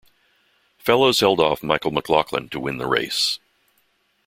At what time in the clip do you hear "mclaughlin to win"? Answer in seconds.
1.91-2.79